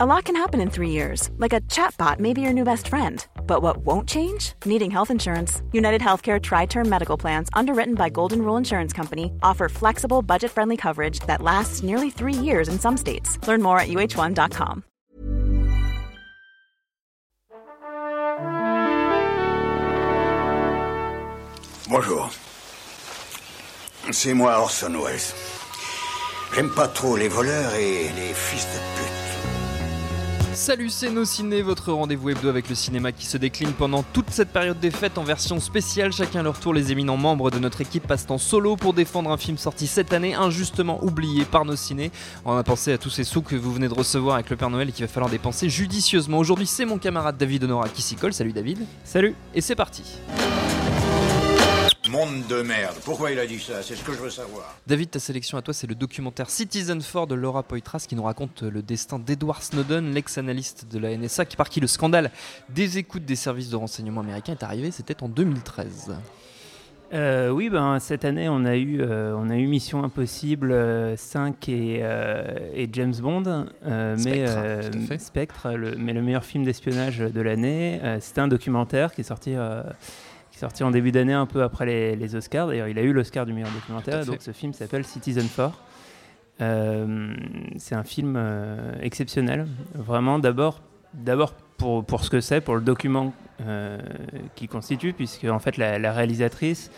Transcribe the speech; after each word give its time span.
A 0.00 0.06
lot 0.06 0.26
can 0.26 0.36
happen 0.36 0.60
in 0.60 0.70
three 0.70 0.90
years, 0.90 1.28
like 1.38 1.52
a 1.52 1.60
chatbot 1.62 2.20
may 2.20 2.32
be 2.32 2.40
your 2.40 2.52
new 2.52 2.62
best 2.62 2.86
friend. 2.86 3.26
But 3.48 3.62
what 3.62 3.78
won't 3.78 4.08
change? 4.08 4.52
Needing 4.64 4.92
health 4.92 5.10
insurance. 5.10 5.60
United 5.72 6.00
Healthcare 6.00 6.40
Tri 6.40 6.66
Term 6.66 6.88
Medical 6.88 7.16
Plans, 7.16 7.48
underwritten 7.52 7.96
by 7.96 8.08
Golden 8.08 8.42
Rule 8.42 8.56
Insurance 8.56 8.92
Company, 8.92 9.32
offer 9.42 9.68
flexible, 9.68 10.22
budget 10.22 10.52
friendly 10.52 10.76
coverage 10.76 11.18
that 11.26 11.42
lasts 11.42 11.82
nearly 11.82 12.10
three 12.10 12.32
years 12.32 12.68
in 12.68 12.78
some 12.78 12.96
states. 12.96 13.44
Learn 13.48 13.60
more 13.60 13.80
at 13.80 13.88
uh1.com. 13.88 14.84
Bonjour. 21.90 22.30
C'est 24.12 24.34
moi 24.34 24.60
Orson 24.60 24.94
Welles. 24.94 25.34
J'aime 26.54 26.70
pas 26.70 26.86
trop 26.86 27.16
les 27.16 27.26
voleurs 27.26 27.74
et 27.74 28.12
les 28.14 28.32
fils 28.32 28.64
de 28.64 28.78
pute. 28.96 29.17
Salut, 30.58 30.90
c'est 30.90 31.10
Nos 31.10 31.24
Ciné, 31.24 31.62
votre 31.62 31.92
rendez-vous 31.92 32.30
hebdo 32.30 32.48
avec 32.48 32.68
le 32.68 32.74
cinéma 32.74 33.12
qui 33.12 33.26
se 33.26 33.36
décline 33.36 33.72
pendant 33.72 34.02
toute 34.02 34.30
cette 34.30 34.48
période 34.48 34.80
des 34.80 34.90
fêtes 34.90 35.16
en 35.16 35.22
version 35.22 35.60
spéciale. 35.60 36.12
Chacun 36.12 36.42
leur 36.42 36.58
tour, 36.58 36.74
les 36.74 36.90
éminents 36.90 37.16
membres 37.16 37.52
de 37.52 37.60
notre 37.60 37.80
équipe 37.80 38.08
passent 38.08 38.26
en 38.28 38.38
solo 38.38 38.74
pour 38.74 38.92
défendre 38.92 39.30
un 39.30 39.36
film 39.36 39.56
sorti 39.56 39.86
cette 39.86 40.12
année, 40.12 40.34
injustement 40.34 41.02
oublié 41.04 41.44
par 41.44 41.64
Nos 41.64 41.76
Ciné. 41.76 42.10
On 42.44 42.56
a 42.56 42.64
pensé 42.64 42.92
à 42.92 42.98
tous 42.98 43.08
ces 43.08 43.22
sous 43.22 43.40
que 43.40 43.54
vous 43.54 43.72
venez 43.72 43.86
de 43.86 43.94
recevoir 43.94 44.34
avec 44.34 44.50
le 44.50 44.56
Père 44.56 44.68
Noël 44.68 44.88
et 44.88 44.92
qu'il 44.92 45.06
va 45.06 45.10
falloir 45.10 45.30
dépenser 45.30 45.68
judicieusement. 45.70 46.38
Aujourd'hui, 46.38 46.66
c'est 46.66 46.84
mon 46.84 46.98
camarade 46.98 47.36
David 47.36 47.62
Honora 47.62 47.88
qui 47.88 48.02
s'y 48.02 48.16
colle. 48.16 48.32
Salut 48.32 48.52
David. 48.52 48.80
Salut. 49.04 49.36
Et 49.54 49.60
c'est 49.60 49.76
parti. 49.76 50.02
Monde 52.10 52.46
de 52.48 52.62
merde. 52.62 52.94
Pourquoi 53.04 53.30
il 53.32 53.38
a 53.38 53.46
dit 53.46 53.58
ça? 53.58 53.82
C'est 53.82 53.94
ce 53.94 54.02
que 54.02 54.12
je 54.12 54.18
veux 54.18 54.30
savoir. 54.30 54.76
David, 54.86 55.10
ta 55.10 55.18
sélection 55.18 55.58
à 55.58 55.62
toi, 55.62 55.74
c'est 55.74 55.86
le 55.86 55.94
documentaire 55.94 56.48
Citizen 56.48 57.00
4 57.02 57.26
de 57.26 57.34
Laura 57.34 57.62
Poitras 57.62 58.06
qui 58.08 58.16
nous 58.16 58.22
raconte 58.22 58.62
le 58.62 58.82
destin 58.82 59.18
d'Edward 59.18 59.62
Snowden, 59.62 60.12
l'ex-analyste 60.14 60.86
de 60.90 60.98
la 60.98 61.16
NSA, 61.16 61.44
qui 61.44 61.56
par 61.56 61.68
qui 61.68 61.80
le 61.80 61.86
scandale 61.86 62.30
des 62.70 62.96
écoutes 62.98 63.24
des 63.24 63.36
services 63.36 63.68
de 63.68 63.76
renseignement 63.76 64.22
américains 64.22 64.52
est 64.52 64.62
arrivé. 64.62 64.90
C'était 64.90 65.22
en 65.22 65.28
2013. 65.28 66.14
Euh, 67.14 67.48
oui, 67.50 67.70
ben, 67.70 67.98
cette 68.00 68.24
année, 68.26 68.48
on 68.50 68.64
a 68.66 68.76
eu, 68.76 69.00
euh, 69.00 69.34
on 69.36 69.48
a 69.48 69.56
eu 69.56 69.66
Mission 69.66 70.04
Impossible 70.04 70.72
euh, 70.72 71.16
5 71.16 71.68
et, 71.70 72.00
euh, 72.02 72.44
et 72.74 72.88
James 72.92 73.14
Bond. 73.20 73.44
euh, 73.86 74.14
mais, 74.16 74.46
Spectre, 74.46 74.52
euh, 74.56 74.90
tout 74.90 74.98
à 74.98 75.00
fait. 75.02 75.18
Spectre, 75.18 75.68
le, 75.72 75.96
mais 75.96 76.12
le 76.12 76.20
meilleur 76.22 76.44
film 76.44 76.64
d'espionnage 76.64 77.18
de 77.18 77.40
l'année. 77.40 77.98
Euh, 78.02 78.18
C'était 78.20 78.42
un 78.42 78.48
documentaire 78.48 79.12
qui 79.14 79.22
est 79.22 79.24
sorti, 79.24 79.54
euh, 79.54 79.82
est 80.58 80.60
sorti 80.60 80.82
en 80.82 80.90
début 80.90 81.12
d'année, 81.12 81.32
un 81.32 81.46
peu 81.46 81.62
après 81.62 81.86
les, 81.86 82.16
les 82.16 82.34
Oscars. 82.34 82.66
D'ailleurs, 82.66 82.88
il 82.88 82.98
a 82.98 83.02
eu 83.02 83.12
l'Oscar 83.12 83.46
du 83.46 83.52
meilleur 83.52 83.70
documentaire. 83.70 84.24
Donc, 84.26 84.38
ce 84.40 84.50
film 84.50 84.72
s'appelle 84.72 85.04
Citizen 85.04 85.46
4. 85.48 85.72
Euh, 86.60 87.34
c'est 87.76 87.94
un 87.94 88.02
film 88.02 88.34
euh, 88.36 88.94
exceptionnel. 89.00 89.68
Vraiment, 89.94 90.40
d'abord, 90.40 90.80
d'abord 91.14 91.52
pour, 91.76 92.04
pour 92.04 92.24
ce 92.24 92.30
que 92.30 92.40
c'est, 92.40 92.60
pour 92.60 92.74
le 92.74 92.80
document 92.80 93.32
euh, 93.60 93.98
qu'il 94.56 94.68
constitue, 94.68 95.12
puisque 95.12 95.44
en 95.44 95.60
fait 95.60 95.76
la, 95.76 95.98
la 96.00 96.12
réalisatrice 96.12 96.90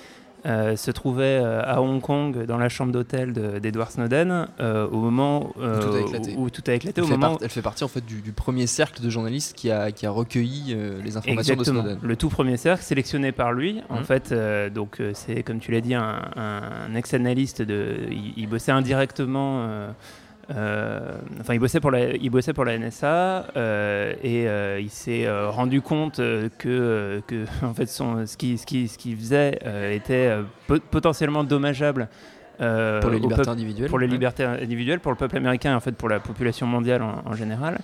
euh, 0.47 0.77
se 0.77 0.91
trouvait 0.91 1.39
euh, 1.43 1.63
à 1.65 1.81
Hong 1.83 2.01
Kong 2.01 2.45
dans 2.47 2.57
la 2.59 2.69
chambre 2.69 2.93
d'hôtel 2.93 3.33
de- 3.33 3.59
d'Edward 3.59 3.91
Snowden 3.91 4.49
euh, 4.61 4.87
au 4.89 4.97
moment 4.99 5.53
tout 5.57 5.95
a 5.95 6.01
éclaté. 6.01 6.35
où, 6.37 6.45
où 6.45 6.51
tout 6.51 6.63
a 6.67 6.73
éclaté, 6.73 7.01
Elle 7.01 7.05
au 7.05 7.07
fait, 7.09 7.13
moment 7.17 7.33
part- 7.35 7.39
elle 7.43 7.51
fait 7.51 7.63
partie 7.63 7.85
en 7.85 7.89
fait 7.89 8.05
du, 8.05 8.21
du 8.23 8.33
premier 8.33 8.67
cercle 8.67 9.03
de 9.03 9.11
journalistes 9.11 9.55
qui 9.57 9.71
a, 9.71 9.93
qui 9.93 10.07
a 10.07 10.11
recueilli 10.11 10.75
les 11.05 11.17
informations 11.17 11.53
Exactement. 11.55 11.83
de 11.83 11.89
Snowden. 11.91 11.99
Le 12.09 12.17
tout 12.17 12.29
premier 12.29 12.57
cercle 12.57 12.83
sélectionné 12.85 13.33
par 13.33 13.53
lui. 13.53 13.81
En 13.89 13.99
Mhm. 13.99 14.05
fait, 14.05 14.35
donc 14.73 15.01
c'est 15.15 15.43
comme 15.43 15.59
tu 15.59 15.73
l'as 15.73 15.81
dit 15.81 15.95
un, 15.95 16.23
un 16.37 16.95
ex-analyste 16.95 17.63
de. 17.63 17.97
Il, 18.11 18.33
il 18.37 18.47
bossait 18.49 18.73
indirectement. 18.73 19.67
Euh, 20.51 21.13
enfin, 21.41 21.55
il 21.55 21.61
bossait 21.61 21.81
pour 21.81 21.91
la, 21.91 22.11
il 22.15 22.29
bossait 22.31 22.53
pour 22.53 22.65
la 22.65 22.77
NSA 22.77 23.47
euh, 23.57 24.13
et 24.23 24.49
euh, 24.49 24.81
il 24.81 24.91
s'est 24.91 25.27
rendu 25.49 25.81
compte 25.81 26.17
que, 26.17 27.23
que 27.27 27.45
en 27.65 27.75
fait 27.75 27.87
son, 27.87 28.27
ce 28.27 28.37
qu'il 28.37 28.59
ce 28.59 28.67
qui, 28.67 28.89
ce 28.89 28.99
qu'il 28.99 29.17
faisait 29.17 29.59
était 29.95 30.35
po- 30.67 30.81
potentiellement 30.91 31.45
dommageable 31.45 32.09
euh, 32.61 33.01
Pour 33.01 33.11
les 33.11 33.19
libertés 33.21 33.49
individuelles. 33.49 33.89
pour 33.89 33.99
les 33.99 34.07
ouais. 34.07 34.13
libertés 34.13 34.45
individuelles, 34.45 35.01
pour 35.01 35.13
le 35.13 35.17
peuple 35.17 35.37
américain 35.37 35.73
et 35.73 35.75
en 35.75 35.81
fait 35.81 35.93
pour 35.97 36.09
la 36.09 36.21
population 36.21 36.67
mondiale 36.67 37.03
en, 37.03 37.23
en 37.25 37.35
général. 37.35 37.79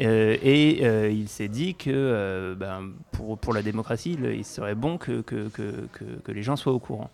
Euh, 0.00 0.36
et 0.42 0.80
euh, 0.82 1.08
il 1.10 1.26
s'est 1.28 1.48
dit 1.48 1.74
que 1.74 2.54
ben, 2.58 2.90
pour, 3.12 3.38
pour 3.38 3.54
la 3.54 3.62
démocratie, 3.62 4.16
le- 4.20 4.34
il 4.34 4.44
serait 4.44 4.74
bon 4.74 4.98
que, 4.98 5.20
que, 5.22 5.48
que, 5.48 5.88
que 6.24 6.32
les 6.32 6.42
gens 6.42 6.56
soient 6.56 6.72
au 6.74 6.78
courant. 6.78 7.10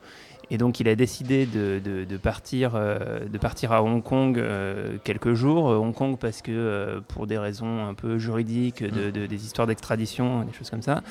Et 0.50 0.58
donc 0.58 0.80
il 0.80 0.88
a 0.88 0.94
décidé 0.94 1.46
de, 1.46 1.80
de, 1.82 2.04
de 2.04 2.16
partir, 2.18 2.72
euh, 2.74 3.20
de 3.26 3.38
partir 3.38 3.72
à 3.72 3.82
Hong 3.82 4.02
Kong 4.02 4.38
euh, 4.38 4.98
quelques 5.02 5.32
jours. 5.34 5.70
Euh, 5.70 5.76
Hong 5.76 5.94
Kong 5.94 6.16
parce 6.18 6.42
que 6.42 6.50
euh, 6.52 7.00
pour 7.08 7.26
des 7.26 7.38
raisons 7.38 7.86
un 7.86 7.94
peu 7.94 8.18
juridiques, 8.18 8.82
de, 8.82 9.10
de- 9.10 9.26
des 9.26 9.44
histoires 9.46 9.66
d'extradition, 9.66 10.42
des 10.44 10.52
choses 10.52 10.68
comme 10.68 10.82
ça. 10.82 11.02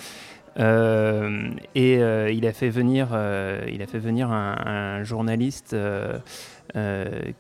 Euh, 0.60 1.50
et 1.76 1.98
euh, 2.00 2.30
il 2.32 2.46
a 2.46 2.52
fait 2.54 2.70
venir, 2.70 3.10
euh, 3.14 3.62
il 3.72 3.82
a 3.82 3.88
fait 3.88 4.00
venir 4.00 4.30
un, 4.32 4.56
un 5.00 5.04
journaliste 5.04 5.76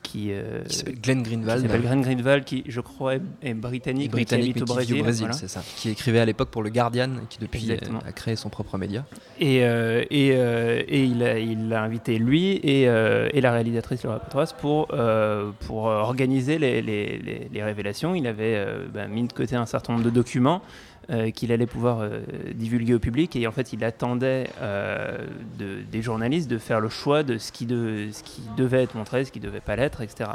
qui, 0.03 0.31
Qui 0.67 0.75
s'appelle 0.75 0.99
Glenn 1.01 1.23
qui 1.23 1.29
Greenwald. 1.29 1.61
s'appelle 1.61 1.81
Glenn 1.81 2.01
Greenwald, 2.01 2.43
qui 2.43 2.63
je 2.67 2.81
crois 2.81 3.15
est, 3.15 3.53
britannique, 3.53 4.11
britannique, 4.11 4.55
mais 4.57 4.61
qui 4.61 4.65
qui 4.65 4.73
habite 4.73 4.87
vit 4.93 4.99
au 4.99 5.03
Brésil, 5.03 5.21
voilà. 5.27 5.33
c'est 5.33 5.47
ça. 5.47 5.61
Qui 5.77 5.89
écrivait 5.89 6.19
à 6.19 6.25
l'époque 6.25 6.49
pour 6.49 6.63
le 6.63 6.69
Guardian, 6.69 7.09
et 7.11 7.27
qui 7.29 7.39
depuis 7.39 7.71
a 7.71 8.11
créé 8.11 8.35
son 8.35 8.49
propre 8.49 8.77
média. 8.77 9.05
Et, 9.39 9.57
et, 9.57 10.27
et 10.29 11.03
il, 11.03 11.23
a, 11.23 11.39
il 11.39 11.73
invité 11.73 12.17
lui 12.17 12.59
et, 12.63 12.85
la 12.87 13.51
réalisatrice 13.51 14.03
Laura 14.03 14.19
Petras 14.19 14.53
pour, 14.59 14.87
pour 15.67 15.83
organiser 15.85 16.59
les, 16.59 16.81
les, 16.81 17.17
les- 17.17 17.47
les 17.51 17.63
révélations. 17.63 18.15
Il 18.15 18.27
avait 18.27 18.65
bah, 18.93 19.07
mis 19.07 19.23
de 19.27 19.33
côté 19.33 19.55
un 19.55 19.65
certain 19.65 19.93
nombre 19.93 20.05
de 20.05 20.09
documents 20.11 20.61
euh, 21.09 21.31
qu'il 21.31 21.51
allait 21.51 21.65
pouvoir 21.65 21.99
euh, 22.01 22.21
divulguer 22.53 22.93
au 22.93 22.99
public 22.99 23.35
et 23.35 23.47
en 23.47 23.51
fait 23.51 23.73
il 23.73 23.83
attendait 23.83 24.47
euh, 24.61 25.17
de- 25.57 25.81
des 25.91 26.01
journalistes 26.01 26.49
de 26.49 26.57
faire 26.59 26.79
le 26.79 26.89
choix 26.89 27.23
de 27.23 27.37
ce 27.37 27.51
qui, 27.51 27.65
de, 27.65 28.09
ce 28.11 28.21
qui 28.23 28.41
devait 28.55 28.83
être 28.83 28.95
montré, 28.95 29.25
ce 29.25 29.31
qui 29.31 29.39
devait 29.39 29.59
pas 29.61 29.75
l'être, 29.75 30.01
etc. 30.01 30.29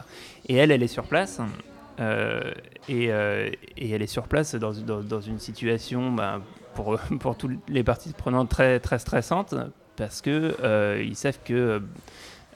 Et 0.49 0.57
elle, 0.57 0.71
elle 0.73 0.83
est 0.83 0.89
sur 0.89 1.05
place. 1.05 1.41
et, 2.89 3.05
elle 3.07 4.03
est 4.03 4.07
sur 4.07 4.25
place 4.25 4.55
dans, 4.55 4.73
dans- 4.73 5.21
une 5.21 5.39
situation 5.39 6.13
bah, 6.13 6.41
pour, 6.75 6.99
pour 7.21 7.37
toutes 7.37 7.59
les 7.69 7.83
parties 7.85 8.13
prenantes 8.13 8.49
très, 8.49 8.81
très 8.81 8.99
stressante 8.99 9.55
parce 9.97 10.21
que 10.21 10.55
euh, 10.63 11.03
ils 11.05 11.17
savent 11.17 11.39
que 11.45 11.81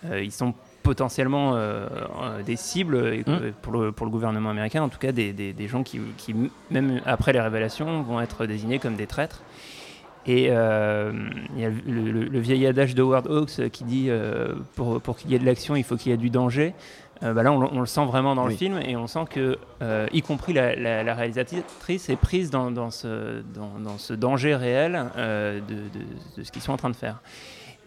euh, 0.04 0.22
ils 0.22 0.32
sont 0.32 0.54
potentiellement 0.82 1.54
euh, 1.54 1.86
euh, 2.22 2.42
des 2.42 2.56
cibles 2.56 3.12
et 3.14 3.22
que 3.24 3.30
Mm. 3.48 3.52
pour, 3.62 3.72
le, 3.72 3.92
pour 3.92 4.06
le 4.06 4.12
gouvernement 4.12 4.50
américain, 4.50 4.82
en 4.82 4.88
tout 4.88 4.98
cas 4.98 5.12
des, 5.12 5.32
des- 5.32 5.52
des 5.52 5.68
gens 5.68 5.82
qui, 5.82 6.00
qui, 6.16 6.34
même 6.70 7.00
après 7.06 7.32
les 7.32 7.40
révélations, 7.40 8.02
vont 8.02 8.20
être 8.20 8.46
désignés 8.46 8.78
comme 8.78 8.96
des 8.96 9.06
traîtres. 9.06 9.42
Et 10.26 10.48
euh, 10.50 11.12
il 11.56 11.62
y 11.62 11.64
a 11.64 11.70
le, 11.70 12.10
le- 12.12 12.24
le 12.24 12.38
vieil 12.40 12.66
adage 12.66 12.94
d'Howard 12.94 13.26
Hawks 13.26 13.70
qui 13.70 13.84
dit 13.84 14.06
euh, 14.08 14.54
pour, 14.76 15.00
pour 15.00 15.16
qu'il 15.16 15.30
y 15.30 15.34
ait 15.34 15.38
de 15.38 15.46
l'action, 15.46 15.76
il 15.76 15.84
faut 15.84 15.96
qu'il 15.96 16.10
y 16.12 16.14
ait 16.14 16.18
du 16.18 16.28
danger. 16.30 16.74
Euh, 17.22 17.34
bah 17.34 17.42
là, 17.42 17.52
on, 17.52 17.58
le- 17.60 17.68
on 17.72 17.80
le 17.80 17.86
sent 17.86 18.04
vraiment 18.06 18.34
dans 18.34 18.44
Oui. 18.46 18.52
le 18.52 18.56
film 18.56 18.80
et 18.86 18.96
on 18.96 19.06
sent 19.06 19.24
que, 19.30 19.58
euh, 19.82 20.06
y 20.12 20.22
compris 20.22 20.52
la, 20.54 20.74
la- 20.76 21.02
la 21.02 21.14
réalisatrice, 21.14 22.08
est 22.08 22.16
prise 22.16 22.50
dans, 22.50 22.70
dans 22.70 22.90
ce, 22.90 23.42
dans, 23.54 23.78
dans 23.78 23.98
ce 23.98 24.12
danger 24.14 24.54
réel 24.56 25.04
euh, 25.16 25.60
de, 25.60 25.74
de- 25.74 26.38
de 26.38 26.42
ce 26.44 26.50
qu'ils 26.52 26.62
sont 26.62 26.72
en 26.72 26.76
train 26.78 26.90
de 26.90 26.96
faire. 26.96 27.20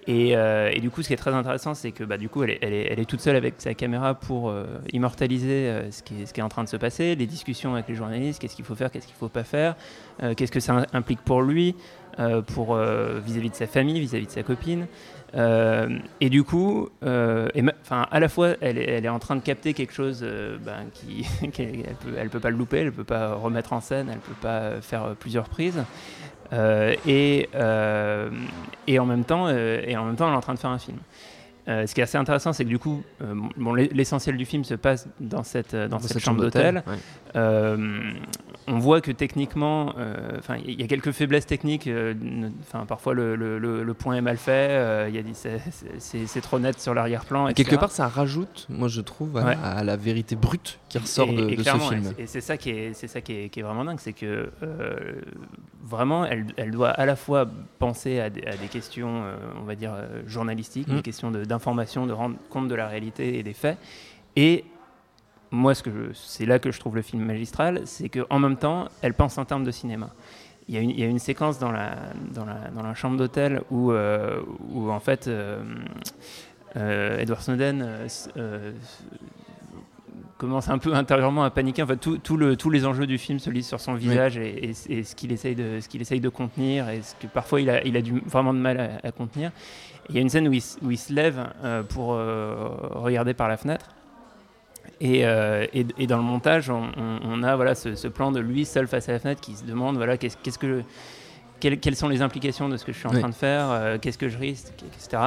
Et, 0.07 0.35
euh, 0.35 0.69
et 0.71 0.79
du 0.79 0.89
coup, 0.89 1.01
ce 1.01 1.07
qui 1.07 1.13
est 1.13 1.17
très 1.17 1.33
intéressant, 1.33 1.73
c'est 1.73 1.91
que 1.91 2.03
bah, 2.03 2.17
du 2.17 2.29
coup, 2.29 2.43
elle 2.43 2.51
est, 2.61 3.05
toute 3.05 3.21
seule 3.21 3.35
avec 3.35 3.55
sa 3.57 3.73
caméra 3.73 4.13
pour 4.13 4.49
euh, 4.49 4.65
immortaliser 4.91 5.69
euh, 5.69 5.91
ce, 5.91 6.03
qui 6.03 6.15
est, 6.21 6.41
en 6.41 6.49
train 6.49 6.63
de 6.63 6.69
se 6.69 6.77
passer, 6.77 7.15
les 7.15 7.25
discussions 7.25 7.73
avec 7.73 7.87
les 7.87 7.95
journalistes, 7.95 8.41
qu'est-ce 8.41 8.55
qu'il 8.55 8.65
faut 8.65 8.75
faire, 8.75 8.91
qu'est-ce 8.91 9.05
qu'il 9.05 9.15
ne 9.15 9.19
faut 9.19 9.29
pas 9.29 9.43
faire, 9.43 9.75
qu'est-ce 10.35 10.51
que 10.51 10.59
ça 10.59 10.85
implique 10.93 11.21
pour 11.21 11.41
lui, 11.41 11.75
pour 12.47 12.75
vis-à-vis 12.75 13.49
de 13.49 13.55
sa 13.55 13.67
famille, 13.67 13.99
vis-à-vis 13.99 14.27
de 14.27 14.31
sa 14.31 14.43
copine. 14.43 14.87
Et 15.35 16.29
du 16.29 16.43
coup, 16.43 16.89
à 17.01 18.19
la 18.19 18.29
fois, 18.29 18.49
elle 18.61 18.77
est, 18.77 19.09
en 19.09 19.19
train 19.19 19.35
de 19.35 19.41
capter 19.41 19.73
quelque 19.73 19.93
chose 19.93 20.25
ben, 20.63 20.85
qu'elle 21.51 21.85
elle 22.17 22.29
peut, 22.29 22.29
peut 22.29 22.39
pas 22.39 22.49
le 22.49 22.57
louper, 22.57 22.79
elle 22.79 22.91
peut 22.91 23.03
pas 23.03 23.35
remettre 23.35 23.73
en 23.73 23.81
scène, 23.81 24.09
elle 24.11 24.19
peut 24.19 24.33
pas 24.41 24.81
faire 24.81 25.15
plusieurs 25.19 25.49
prises. 25.49 25.83
Euh, 26.53 26.95
et, 27.07 27.49
euh, 27.55 28.29
et, 28.87 28.99
en 28.99 29.05
même 29.05 29.23
temps, 29.25 29.47
euh, 29.47 29.81
et 29.85 29.97
en 29.97 30.05
même 30.05 30.15
temps, 30.15 30.27
elle 30.27 30.33
est 30.33 30.37
en 30.37 30.41
train 30.41 30.53
de 30.53 30.59
faire 30.59 30.69
un 30.69 30.77
film. 30.79 30.97
Euh, 31.69 31.87
ce 31.87 31.95
qui 31.95 32.01
est 32.01 32.03
assez 32.03 32.17
intéressant, 32.17 32.51
c'est 32.51 32.65
que 32.65 32.69
du 32.69 32.77
coup, 32.77 33.03
euh, 33.21 33.33
bon, 33.55 33.73
l'e- 33.73 33.87
l'essentiel 33.93 34.35
du 34.35 34.43
film 34.45 34.65
se 34.65 34.73
passe 34.75 35.07
dans 35.21 35.43
cette, 35.43 35.73
euh, 35.73 35.87
dans 35.87 35.97
cette, 35.99 36.19
chambre 36.19 36.41
d'hôtel. 36.41 36.83
ouais. 36.85 37.77
On 38.67 38.79
voit 38.79 39.01
que 39.01 39.11
techniquement, 39.11 39.93
il 40.65 40.79
y 40.79 40.83
a 40.83 40.87
quelques 40.87 41.11
faiblesses 41.11 41.45
techniques. 41.45 41.89
Enfin, 42.61 42.85
parfois 42.85 43.13
le, 43.13 43.35
le- 43.35 43.93
point 43.93 44.15
est 44.15 44.21
mal 44.21 44.37
fait. 44.37 45.09
Il 45.13 45.23
c'est- 45.35 46.41
trop 46.41 46.59
net 46.59 46.79
sur 46.79 46.93
l'arrière-plan. 46.93 47.51
Quelque 47.53 47.75
part, 47.75 47.91
ça 47.91 48.07
rajoute, 48.07 48.67
moi 48.69 48.87
je 48.87 49.01
trouve, 49.01 49.37
à, 49.37 49.45
Ouais. 49.45 49.57
à 49.63 49.83
la 49.83 49.97
vérité 49.97 50.35
brute 50.37 50.79
qui 50.89 50.97
ressort 50.97 51.29
Et- 51.29 51.35
de, 51.35 51.49
et 51.49 51.55
de 51.57 51.63
ce 51.63 51.77
film. 51.77 52.13
et 52.17 52.25
c'est- 52.27 52.39
ça 52.41 52.55
qui 52.57 52.69
est, 52.69 52.93
c'est 52.93 53.07
ça 53.07 53.19
qui 53.21 53.33
est, 53.33 53.49
qui 53.49 53.59
est 53.59 53.63
vraiment 53.63 53.83
dingue, 53.85 53.99
c'est 53.99 54.13
que 54.13 54.49
vraiment, 55.83 56.25
elle, 56.25 56.45
elle 56.57 56.71
doit 56.71 56.89
à 56.89 57.05
la 57.05 57.15
fois 57.15 57.45
penser 57.77 58.19
à 58.19 58.29
des, 58.29 58.43
à 58.47 58.55
des 58.55 58.67
questions, 58.67 59.23
euh, 59.25 59.35
on 59.59 59.63
va 59.63 59.75
dire 59.75 59.93
euh, 59.93 60.21
journalistiques, 60.25 60.87
Mm. 60.87 60.95
des 60.95 61.01
questions 61.01 61.29
de- 61.31 61.43
d'information, 61.45 62.05
de, 62.07 62.13
rendre 62.13 62.37
compte 62.49 62.67
de 62.69 62.75
la 62.75 62.87
réalité 62.87 63.37
et 63.37 63.43
des 63.43 63.53
faits, 63.53 63.77
et 64.35 64.63
moi, 65.51 65.75
ce 65.75 65.83
c'est 66.13 66.45
là 66.47 66.57
que 66.57 66.71
je 66.71 66.79
trouve 66.79 66.95
le 66.95 67.01
film 67.03 67.23
magistral, 67.23 67.81
c'est 67.85 68.09
qu'en 68.09 68.39
même 68.39 68.57
temps, 68.57 68.87
elle 69.03 69.13
pense 69.13 69.37
en 69.37 69.45
termes 69.45 69.63
de 69.63 69.71
cinéma. 69.71 70.09
Il 70.67 70.73
y, 70.73 70.77
a 70.77 70.81
une, 70.81 70.89
il 70.89 70.99
y 70.99 71.03
a 71.03 71.07
une 71.07 71.19
séquence 71.19 71.59
dans 71.59 71.71
la, 71.71 71.95
dans 72.33 72.45
la, 72.45 72.69
dans 72.73 72.81
la 72.81 72.95
chambre 72.95 73.17
d'hôtel 73.17 73.61
où, 73.69 73.91
euh, 73.91 74.41
où, 74.71 74.89
en 74.89 74.99
fait, 75.01 75.29
Edward 76.75 77.41
Snowden 77.41 78.07
commence 80.47 80.69
un 80.69 80.77
peu 80.77 80.93
intérieurement 80.93 81.43
à 81.43 81.49
paniquer. 81.49 81.83
En 81.83 81.87
fait, 81.87 81.97
tout, 81.97 82.17
tout 82.17 82.37
le, 82.37 82.55
tous 82.55 82.69
les 82.69 82.85
enjeux 82.85 83.07
du 83.07 83.17
film 83.17 83.39
se 83.39 83.49
lisent 83.49 83.67
sur 83.67 83.79
son 83.79 83.93
visage 83.93 84.37
et, 84.37 84.71
et, 84.89 85.03
ce 85.03 85.15
qu'il 85.15 85.31
essaye, 85.31 85.55
de, 85.55 85.79
essaye 85.99 86.21
contenir 86.21 86.89
et 86.89 87.01
ce 87.01 87.15
que 87.15 87.27
parfois 87.27 87.61
il 87.61 87.69
a, 87.69 87.83
il 87.85 87.97
a 87.97 88.01
du, 88.01 88.21
vraiment 88.25 88.53
de 88.53 88.59
mal 88.59 88.79
à, 88.79 89.07
à 89.07 89.11
contenir. 89.11 89.51
Il 90.09 90.15
y 90.15 90.17
a 90.17 90.21
une 90.21 90.29
scène 90.29 90.47
où 90.47 90.53
il, 90.53 90.63
où 90.81 90.91
il 90.91 90.97
se 90.97 91.13
lève 91.13 91.41
pour 91.89 92.07
regarder 92.07 93.33
par 93.33 93.47
la 93.47 93.57
fenêtre 93.57 93.89
euh, 95.01 95.67
et, 95.73 95.85
et, 95.97 96.07
dans 96.07 96.17
le 96.17 96.23
montage, 96.23 96.69
on, 96.69 97.43
a 97.43 97.55
voilà, 97.55 97.75
ce, 97.75 98.07
plan 98.07 98.31
de 98.31 98.39
lui 98.39 98.65
seul 98.65 98.87
face 98.87 99.09
à 99.09 99.13
la 99.13 99.19
fenêtre 99.19 99.41
qui 99.41 99.55
se 99.55 99.65
demande 99.65 99.97
voilà, 99.97 100.17
qu'est-ce, 100.17 100.57
que, 100.57 100.83
quelles, 101.59 101.95
sont 101.95 102.07
les 102.07 102.21
implications 102.21 102.69
de 102.69 102.77
ce 102.77 102.85
que 102.85 102.93
je 102.93 102.99
suis 102.99 103.07
en 103.07 103.11
train 103.11 103.29
de 103.29 103.35
faire, 103.35 103.69
euh, 103.69 103.97
qu'est-ce 103.99 104.17
que 104.17 104.29
je 104.29 104.37
risque, 104.37 104.71
etc. 104.85 105.21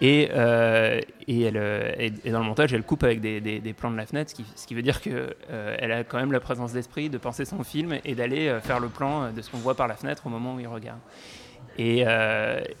Et, 0.00 0.28
euh, 0.32 1.00
et, 1.26 1.42
elle, 1.42 2.12
et, 2.24 2.30
dans 2.30 2.38
le 2.38 2.44
montage, 2.44 2.72
elle 2.72 2.84
coupe 2.84 3.02
avec 3.02 3.20
des, 3.20 3.74
plans 3.76 3.90
de 3.90 3.96
la 3.96 4.06
fenêtre, 4.06 4.30
ce 4.30 4.66
qui, 4.66 4.74
veut 4.74 4.82
dire 4.82 5.00
qu'elle 5.00 5.34
elle 5.50 5.92
a 5.92 6.04
quand 6.04 6.18
même 6.18 6.32
la 6.32 6.40
présence 6.40 6.72
d'esprit 6.72 7.10
de 7.10 7.18
penser 7.18 7.44
son 7.44 7.64
film 7.64 7.98
et 8.04 8.14
d'aller 8.14 8.56
faire 8.62 8.80
le 8.80 8.88
plan 8.88 9.32
de 9.32 9.42
ce 9.42 9.50
qu'on 9.50 9.58
voit 9.58 9.74
par 9.74 9.88
la 9.88 9.94
fenêtre 9.94 10.26
au 10.26 10.30
moment 10.30 10.54
où 10.54 10.60
il 10.60 10.68
regarde. 10.68 11.00
Et, 11.78 12.04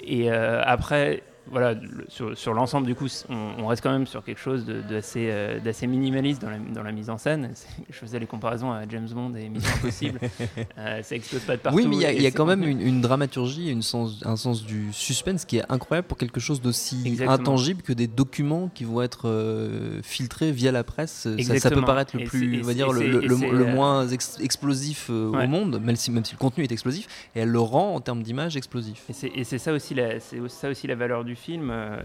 et 0.00 0.30
après, 0.30 1.22
voilà, 1.50 1.74
sur, 2.08 2.36
sur 2.36 2.54
l'ensemble, 2.54 2.86
du 2.86 2.94
coup, 2.94 3.06
on, 3.28 3.66
reste 3.66 3.82
quand 3.82 3.92
même 3.92 4.06
sur 4.06 4.24
quelque 4.24 4.40
chose 4.40 4.64
d'assez 4.66 5.28
euh, 5.30 5.60
d'assez 5.60 5.86
minimaliste 5.86 6.42
dans 6.42 6.50
la, 6.50 6.58
dans 6.58 6.82
la, 6.82 6.92
mise 6.92 7.10
en 7.10 7.18
scène. 7.18 7.52
Je 7.90 7.96
faisais 7.96 8.18
les 8.18 8.26
comparaisons 8.26 8.72
à 8.72 8.88
James 8.88 9.08
Bond 9.10 9.34
et 9.34 9.48
Mission 9.48 9.70
Impossible. 9.76 10.20
euh, 10.78 11.02
ça 11.02 11.14
explose 11.14 11.42
pas 11.42 11.56
de 11.56 11.62
partout. 11.62 11.78
Oui, 11.78 11.86
mais 11.86 11.96
il 11.96 12.22
y, 12.22 12.26
a 12.26 12.30
quand 12.30 12.46
même 12.46 12.64
une, 12.64 12.80
une, 12.80 13.00
dramaturgie 13.00 13.70
une 13.70 13.82
sens, 13.82 14.22
un 14.24 14.36
sens 14.36 14.64
du 14.64 14.92
suspense 14.92 15.44
qui 15.44 15.58
est 15.58 15.64
incroyable 15.68 16.06
pour 16.06 16.18
quelque 16.18 16.40
chose 16.40 16.60
d'aussi 16.60 17.18
intangible 17.26 17.82
que 17.82 17.92
des 17.92 18.06
documents 18.06 18.70
qui 18.74 18.84
vont 18.84 19.02
être 19.02 19.28
euh, 19.28 20.00
filtrés 20.02 20.52
via 20.52 20.72
la 20.72 20.84
presse. 20.84 21.28
Ça, 21.42 21.58
ça, 21.58 21.70
peut 21.70 21.82
paraître 21.82 22.16
le 22.16 22.24
plus, 22.24 22.60
on 22.62 22.66
va 22.66 22.74
dire, 22.74 22.92
le, 22.92 23.06
le, 23.06 23.20
le, 23.20 23.34
euh, 23.34 23.74
moins 23.74 24.06
explosif 24.08 25.10
au 25.10 25.32
monde, 25.46 25.80
même 25.82 25.96
si, 25.96 26.10
même 26.10 26.24
si 26.24 26.32
le 26.32 26.38
contenu 26.38 26.64
est 26.64 26.72
explosif, 26.72 27.06
et 27.34 27.40
elle 27.40 27.50
le 27.50 27.60
rend 27.60 27.94
en 27.94 28.00
termes 28.00 28.22
d'image 28.22 28.56
explosif. 28.56 29.04
Et 29.34 29.44
c'est 29.44 29.58
ça 29.58 29.72
aussi 29.72 29.94
la, 29.94 30.20
c'est 30.20 30.38
ça 30.48 30.68
aussi 30.68 30.86
la 30.86 30.94
valeur 30.94 31.24
du 31.24 31.36
film, 31.38 31.70
euh, 31.70 32.02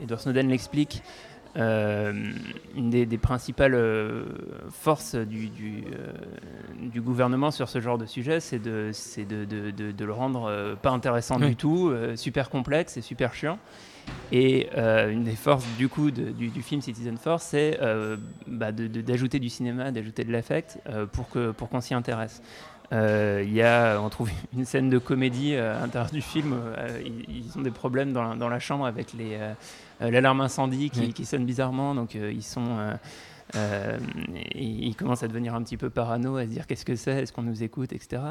Edward 0.00 0.20
Snowden 0.20 0.48
l'explique, 0.48 1.02
euh, 1.56 2.32
une 2.74 2.90
des, 2.90 3.18
principales 3.18 3.74
euh, 3.74 4.24
forces 4.70 5.14
du, 5.14 5.50
du, 5.50 7.00
gouvernement 7.00 7.50
sur 7.50 7.68
ce 7.68 7.80
genre 7.80 7.98
de 7.98 8.06
sujet, 8.06 8.40
c'est 8.40 8.58
de, 8.58 8.90
de, 9.18 9.44
de, 9.44 9.92
de, 9.92 10.04
le 10.04 10.12
rendre 10.12 10.76
pas 10.82 10.90
intéressant 10.90 11.38
du 11.38 11.54
tout, 11.54 11.92
super 12.16 12.50
complexe 12.50 12.96
et 12.96 13.02
super 13.02 13.34
chiant. 13.34 13.58
Et 14.32 14.68
une 14.74 15.22
des 15.22 15.36
forces 15.36 15.66
du 15.76 15.88
coup 15.88 16.10
du, 16.10 16.48
du, 16.48 16.62
film 16.62 16.80
Citizen 16.80 17.16
Force, 17.18 17.44
c'est 17.44 17.78
bah, 18.48 18.72
d'ajouter 18.72 19.38
du 19.38 19.48
cinéma, 19.48 19.92
d'ajouter 19.92 20.24
de 20.24 20.32
l'affect 20.32 20.78
pour 21.12 21.28
qu'on 21.28 21.52
pour 21.52 21.68
qu'on 21.68 21.80
s'y 21.80 21.94
intéresse. 21.94 22.42
Euh, 22.92 23.42
il 23.44 23.52
y 23.52 23.62
a, 23.62 24.00
on 24.00 24.08
trouve 24.08 24.30
une 24.56 24.64
scène 24.64 24.90
de 24.90 24.98
comédie 24.98 25.54
euh, 25.54 25.76
à 25.76 25.80
l'intérieur 25.80 26.10
du 26.10 26.22
film. 26.22 26.54
Euh, 26.54 27.00
ils, 27.04 27.50
ont 27.56 27.62
des 27.62 27.70
problèmes 27.70 28.12
dans, 28.12 28.36
dans 28.36 28.48
la 28.48 28.58
chambre 28.58 28.86
avec 28.86 29.14
l'alarme 30.00 30.40
incendie 30.40 30.90
qui, 30.90 31.12
qui, 31.12 31.24
sonne 31.24 31.44
bizarrement. 31.44 31.94
Donc 31.94 32.14
ils 32.14 32.42
sont 32.42 32.78
commencent 34.96 35.22
à 35.22 35.28
devenir 35.28 35.54
un 35.54 35.62
petit 35.62 35.76
peu 35.76 35.90
parano, 35.90 36.36
à 36.36 36.44
se 36.44 36.48
dire 36.48 36.66
qu'est-ce 36.66 36.84
que 36.84 36.96
c'est, 36.96 37.22
est-ce 37.22 37.32
qu'on 37.32 37.42
nous 37.42 37.62
écoute, 37.62 37.92
etc. 37.92 38.22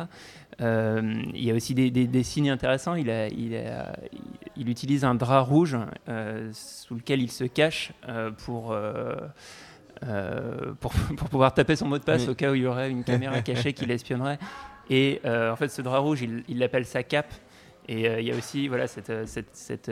il 0.59 1.43
y 1.43 1.51
a 1.51 1.53
aussi 1.53 1.73
des, 1.73 1.89
des, 1.91 2.23
signes 2.23 2.49
intéressants. 2.49 2.95
Il, 2.95 3.09
a, 3.09 3.27
il, 3.27 3.55
a, 3.55 3.95
il, 4.57 4.69
utilise 4.69 5.03
un 5.03 5.15
drap 5.15 5.41
rouge 5.41 5.77
sous 6.53 6.95
lequel 6.95 7.21
il 7.21 7.31
se 7.31 7.43
cache 7.43 7.93
pour 8.45 8.75
euh, 10.07 10.73
pour, 10.79 10.91
pour, 11.17 11.29
pouvoir 11.29 11.53
taper 11.53 11.75
son 11.75 11.87
mot 11.87 11.97
de 11.97 12.03
passe 12.03 12.27
au 12.27 12.35
cas 12.35 12.51
où 12.51 12.55
il 12.55 12.63
y 12.63 12.65
aurait 12.65 12.89
une 12.89 13.03
caméra 13.03 13.41
cachée 13.43 13.73
qui 13.73 13.85
l'espionnerait. 13.85 14.39
Et 14.89 15.21
euh, 15.25 15.51
en 15.51 15.55
fait, 15.55 15.69
ce 15.69 15.81
drap 15.81 15.99
rouge, 15.99 16.25
il 16.47 16.59
l'appelle 16.59 16.85
sa 16.85 17.03
cape. 17.03 17.33
Et 17.87 18.07
euh, 18.07 18.21
il 18.21 18.27
y 18.27 18.31
a 18.31 18.35
aussi 18.35 18.67
voilà, 18.69 18.87
cette, 18.87 19.27
cette, 19.27 19.49
cette 19.53 19.91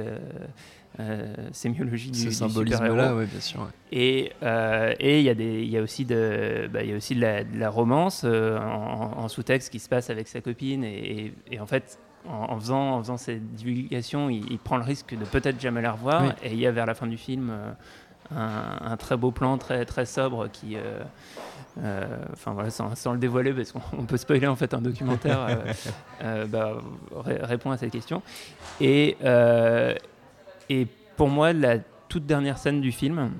sémiologie 1.51 2.11
du, 2.11 2.31
symbolisme-là, 2.31 3.15
oui, 3.15 3.25
bien 3.25 3.39
sûr. 3.39 3.69
Et 3.91 4.31
et 4.99 5.21
il 5.21 5.41
y, 5.41 5.69
y 5.69 5.77
a 5.77 5.81
aussi 5.81 6.05
de, 6.05 6.69
bah, 6.71 6.83
y 6.83 6.93
a 6.93 6.95
aussi 6.95 7.15
de 7.15 7.21
la, 7.21 7.43
de 7.43 7.57
la 7.57 7.69
romance 7.69 8.23
en, 8.25 9.27
sous-texte 9.27 9.71
qui 9.71 9.79
se 9.79 9.89
passe 9.89 10.09
avec 10.09 10.27
sa 10.27 10.41
copine. 10.41 10.83
Et, 10.83 11.33
et, 11.49 11.59
en 11.59 11.67
fait, 11.67 11.99
en, 12.27 12.59
faisant, 12.59 12.93
en 12.93 12.99
faisant 12.99 13.17
cette 13.17 13.53
divulgation, 13.53 14.29
il, 14.29 14.59
prend 14.59 14.77
le 14.77 14.83
risque 14.83 15.17
de 15.17 15.25
peut-être 15.25 15.59
jamais 15.59 15.81
la 15.81 15.93
revoir. 15.93 16.33
Et 16.43 16.53
il 16.53 16.59
y 16.59 16.67
a 16.67 16.71
vers 16.71 16.85
la 16.85 16.93
fin 16.93 17.07
du 17.07 17.17
film 17.17 17.51
un, 18.35 18.97
très 18.97 19.17
beau 19.17 19.31
plan, 19.31 19.57
très, 19.57 19.85
très 19.85 20.05
sobre 20.05 20.47
qui. 20.49 20.75
Euh, 20.75 20.99
euh, 21.77 22.25
enfin 22.33 22.51
voilà, 22.53 22.69
sans, 22.69 23.13
le 23.13 23.19
dévoiler, 23.19 23.53
parce 23.53 23.71
qu'on 23.71 24.05
peut 24.05 24.17
spoiler 24.17 24.47
en 24.47 24.55
fait 24.55 24.73
un 24.73 24.81
documentaire, 24.81 25.65
euh, 26.21 26.45
bah, 26.47 26.81
répond 27.25 27.71
à 27.71 27.77
cette 27.77 27.91
question. 27.91 28.21
Et, 28.79 29.17
et 30.69 30.87
pour 31.17 31.29
moi, 31.29 31.53
la 31.53 31.77
toute 32.09 32.25
dernière 32.25 32.57
scène 32.57 32.81
du 32.81 32.91
film. 32.91 33.31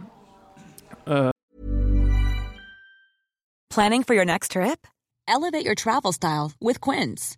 Planning 3.70 4.04
for 4.04 4.14
your 4.14 4.26
next 4.26 4.52
trip? 4.52 4.86
Elevate 5.28 5.64
your 5.64 5.76
travel 5.76 6.12
style 6.12 6.52
with 6.60 6.82
Quince. 6.82 7.38